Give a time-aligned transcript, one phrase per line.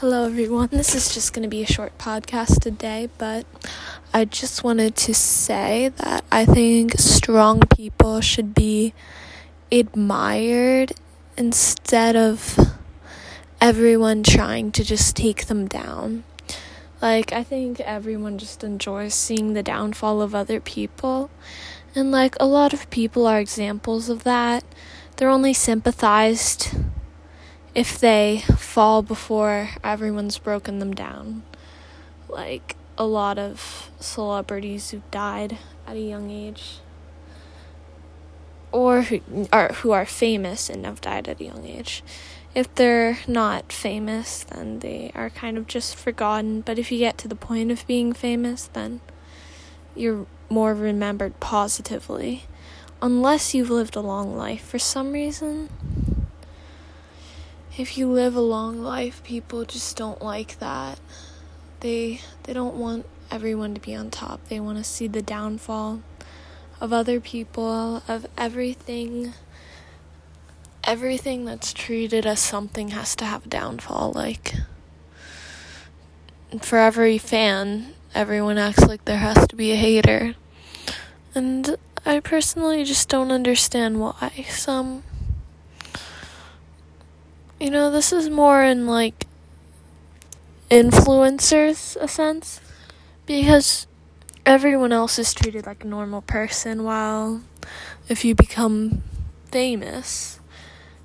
[0.00, 0.70] Hello, everyone.
[0.72, 3.44] This is just going to be a short podcast today, but
[4.14, 8.94] I just wanted to say that I think strong people should be
[9.70, 10.92] admired
[11.36, 12.58] instead of
[13.60, 16.24] everyone trying to just take them down.
[17.02, 21.28] Like, I think everyone just enjoys seeing the downfall of other people,
[21.94, 24.64] and like, a lot of people are examples of that.
[25.16, 26.74] They're only sympathized
[27.74, 31.42] if they fall before everyone's broken them down.
[32.28, 36.78] Like a lot of celebrities who died at a young age
[38.72, 39.20] or who
[39.52, 42.02] are who are famous and have died at a young age.
[42.54, 47.16] If they're not famous, then they are kind of just forgotten, but if you get
[47.18, 49.00] to the point of being famous, then
[49.94, 52.44] you're more remembered positively.
[53.00, 55.68] Unless you've lived a long life for some reason,
[57.80, 61.00] if you live a long life, people just don't like that.
[61.80, 64.46] They they don't want everyone to be on top.
[64.48, 66.02] They want to see the downfall
[66.80, 69.32] of other people, of everything.
[70.84, 74.12] Everything that's treated as something has to have a downfall.
[74.12, 74.54] Like,
[76.60, 80.34] for every fan, everyone acts like there has to be a hater.
[81.34, 85.02] And I personally just don't understand why some
[87.60, 89.26] you know, this is more in like
[90.70, 92.60] influencers a sense
[93.26, 93.86] because
[94.46, 97.42] everyone else is treated like a normal person while
[98.08, 99.02] if you become
[99.50, 100.38] famous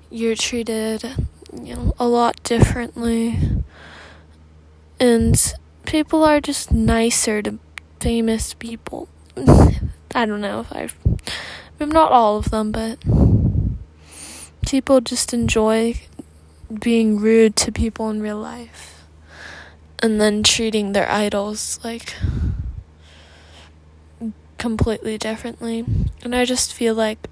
[0.08, 1.02] you're treated
[1.52, 3.38] you know a lot differently.
[4.98, 5.54] And
[5.84, 7.58] people are just nicer to
[8.00, 9.08] famous people.
[10.14, 10.96] I don't know if i've
[11.78, 12.98] i'm not all of them but
[14.66, 15.94] people just enjoy
[16.72, 19.04] being rude to people in real life
[20.02, 22.14] and then treating their idols like
[24.58, 25.84] completely differently.
[26.22, 27.28] And I just feel like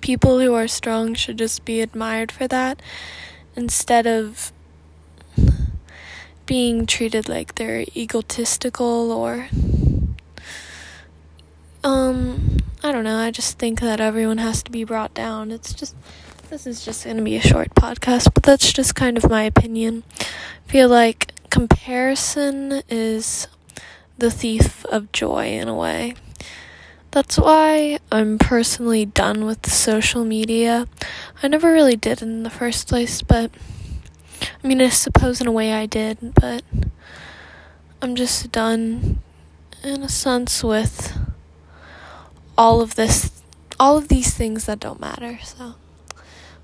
[0.00, 2.80] people who are strong should just be admired for that
[3.56, 4.52] instead of
[6.46, 9.48] being treated like they're egotistical or
[11.84, 15.50] um I don't know, I just think that everyone has to be brought down.
[15.50, 15.96] It's just
[16.48, 19.42] this is just going to be a short podcast, but that's just kind of my
[19.42, 20.02] opinion.
[20.20, 23.48] I feel like comparison is
[24.16, 26.14] the thief of joy in a way.
[27.10, 30.86] That's why I'm personally done with social media.
[31.42, 33.50] I never really did in the first place, but
[34.42, 36.62] I mean, I suppose in a way I did, but
[38.00, 39.20] I'm just done
[39.84, 41.18] in a sense with
[42.56, 43.42] all of this,
[43.78, 45.74] all of these things that don't matter, so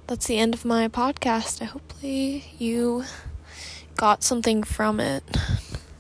[0.07, 1.63] that's the end of my podcast.
[1.63, 3.05] I hopefully you
[3.97, 5.25] got something from it.